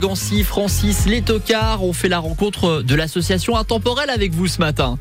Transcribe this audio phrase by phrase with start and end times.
[0.00, 4.96] Gancy, Francis, les tocards ont fait la rencontre de l'association intemporelle avec vous ce matin.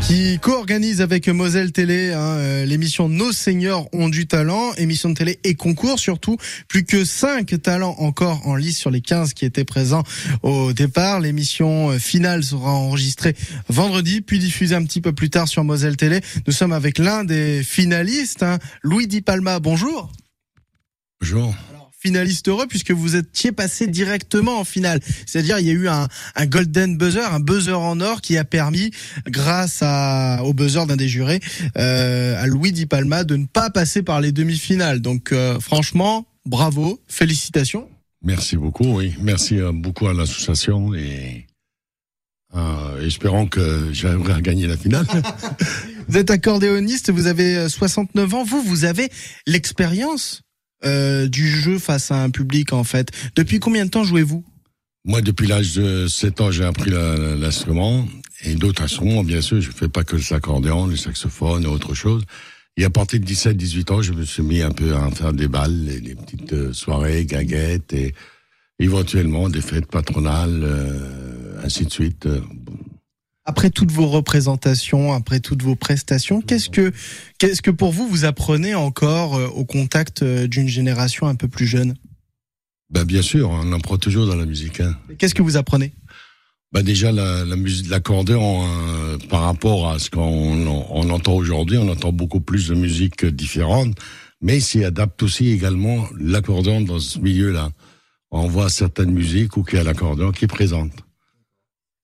[0.00, 5.14] Qui co-organise avec Moselle Télé hein, euh, l'émission Nos Seigneurs ont du talent, émission de
[5.14, 6.38] télé et concours surtout.
[6.68, 10.04] Plus que 5 talents encore en lice sur les 15 qui étaient présents
[10.42, 11.20] au départ.
[11.20, 13.36] L'émission euh, finale sera enregistrée
[13.68, 16.22] vendredi, puis diffusée un petit peu plus tard sur Moselle Télé.
[16.46, 19.60] Nous sommes avec l'un des finalistes, hein, Louis Di Palma.
[19.60, 20.10] Bonjour.
[21.20, 21.54] Bonjour
[22.06, 25.00] finaliste heureux puisque vous étiez passé directement en finale.
[25.26, 28.44] C'est-à-dire il y a eu un, un, golden buzzer, un buzzer en or qui a
[28.44, 28.92] permis,
[29.26, 31.40] grâce à, au buzzer d'un des jurés,
[31.76, 35.00] euh, à Louis Di Palma de ne pas passer par les demi-finales.
[35.00, 37.88] Donc euh, franchement, bravo, félicitations.
[38.22, 39.14] Merci beaucoup, oui.
[39.20, 41.46] Merci euh, beaucoup à l'association et
[42.54, 45.06] euh, espérons que j'arriverai à gagner la finale.
[46.08, 49.08] vous êtes accordéoniste, vous avez 69 ans, vous, vous avez
[49.48, 50.42] l'expérience
[50.84, 53.10] euh, du jeu face à un public en fait.
[53.34, 54.44] Depuis combien de temps jouez-vous?
[55.04, 58.06] Moi, depuis l'âge de 7 ans, j'ai appris l'instrument
[58.42, 59.60] et d'autres instruments, bien sûr.
[59.60, 62.24] Je fais pas que l'accordéon, le saxophone et autre chose.
[62.76, 65.48] Et à partir de 17-18 ans, je me suis mis un peu à faire des
[65.48, 68.14] balles, des petites euh, soirées, gaguettes et
[68.78, 72.28] éventuellement des fêtes patronales, euh, ainsi de suite
[73.46, 76.92] après toutes vos représentations, après toutes vos prestations, qu'est-ce que
[77.38, 81.48] qu'est-ce que pour vous vous apprenez encore euh, au contact euh, d'une génération un peu
[81.48, 81.94] plus jeune?
[82.90, 84.80] Ben bien sûr, on apprend toujours dans la musique.
[84.80, 84.96] Hein.
[85.18, 85.92] Qu'est-ce que vous apprenez?
[86.72, 91.78] Ben déjà la, la musique, l'accordéon hein, par rapport à ce qu'on on entend aujourd'hui,
[91.78, 93.96] on entend beaucoup plus de musique différente,
[94.42, 97.70] mais s'y adapte aussi également l'accordéon dans ce milieu-là.
[98.32, 101.05] On voit certaines musiques où il y a l'accordéon qui est présente.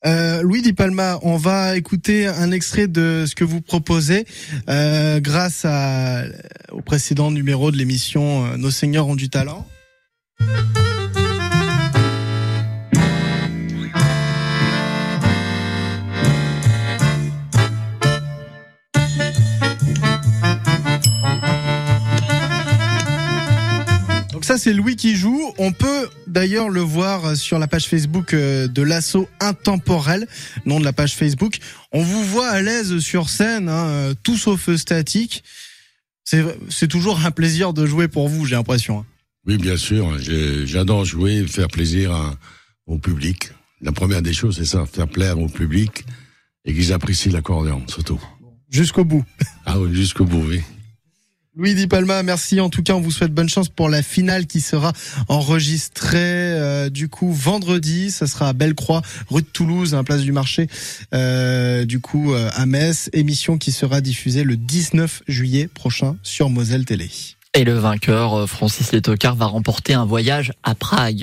[0.05, 4.27] Euh, Louis Di Palma, on va écouter un extrait de ce que vous proposez
[4.69, 6.25] euh, grâce à,
[6.73, 9.67] au précédent numéro de l'émission euh, Nos Seigneurs ont du talent.
[24.53, 25.51] Ça, c'est Louis qui joue.
[25.57, 30.29] On peut d'ailleurs le voir sur la page Facebook euh, de l'assaut intemporel,
[30.67, 31.57] nom de la page Facebook.
[31.91, 35.43] On vous voit à l'aise sur scène, hein, euh, tout sauf statique.
[36.25, 39.01] C'est toujours un plaisir de jouer pour vous, j'ai l'impression.
[39.01, 39.07] Hein.
[39.47, 40.19] Oui, bien sûr.
[40.67, 42.37] J'adore jouer, faire plaisir
[42.87, 43.53] au public.
[43.81, 46.05] La première des choses, c'est ça, faire plaire au public
[46.67, 48.21] et qu'ils apprécient l'accordéon, surtout.
[48.69, 49.25] Jusqu'au bout.
[49.65, 50.61] Ah oui, jusqu'au bout, oui.
[51.55, 52.63] Louis Di Palma, merci.
[52.63, 54.95] En tout cas, on vous souhaite bonne chance pour la finale qui sera
[55.29, 58.11] enregistrée euh, du coup vendredi.
[58.11, 60.67] Ça sera à Bellecroix, rue de Toulouse, à place du marché.
[61.13, 66.49] Euh, du coup euh, à Metz, émission qui sera diffusée le 19 juillet prochain sur
[66.49, 67.11] Moselle Télé.
[67.53, 71.21] Et le vainqueur, Francis Letocard, va remporter un voyage à Prague.